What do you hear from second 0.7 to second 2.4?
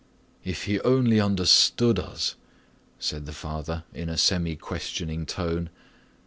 only he understood us,"